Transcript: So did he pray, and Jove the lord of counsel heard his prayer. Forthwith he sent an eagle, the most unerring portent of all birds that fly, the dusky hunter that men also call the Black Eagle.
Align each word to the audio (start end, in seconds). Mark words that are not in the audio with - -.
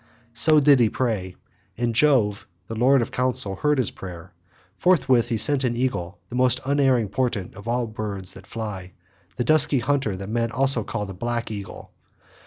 So 0.33 0.59
did 0.59 0.79
he 0.79 0.89
pray, 0.89 1.35
and 1.77 1.93
Jove 1.93 2.47
the 2.65 2.73
lord 2.73 3.03
of 3.03 3.11
counsel 3.11 3.57
heard 3.57 3.77
his 3.77 3.91
prayer. 3.91 4.33
Forthwith 4.75 5.29
he 5.29 5.37
sent 5.37 5.63
an 5.63 5.75
eagle, 5.75 6.17
the 6.29 6.33
most 6.35 6.59
unerring 6.65 7.07
portent 7.09 7.53
of 7.53 7.67
all 7.67 7.85
birds 7.85 8.33
that 8.33 8.47
fly, 8.47 8.93
the 9.35 9.43
dusky 9.43 9.77
hunter 9.77 10.17
that 10.17 10.27
men 10.27 10.51
also 10.51 10.83
call 10.83 11.05
the 11.05 11.13
Black 11.13 11.51
Eagle. 11.51 11.91